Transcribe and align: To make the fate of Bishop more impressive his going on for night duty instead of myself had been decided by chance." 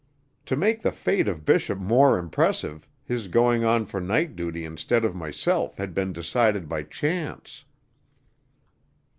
To 0.47 0.55
make 0.55 0.81
the 0.81 0.91
fate 0.91 1.27
of 1.27 1.45
Bishop 1.45 1.77
more 1.77 2.17
impressive 2.17 2.87
his 3.03 3.27
going 3.27 3.63
on 3.63 3.85
for 3.85 4.01
night 4.01 4.35
duty 4.35 4.65
instead 4.65 5.05
of 5.05 5.13
myself 5.13 5.77
had 5.77 5.93
been 5.93 6.11
decided 6.11 6.67
by 6.67 6.81
chance." 6.81 7.65